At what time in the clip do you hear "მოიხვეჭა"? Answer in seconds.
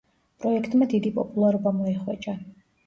1.79-2.37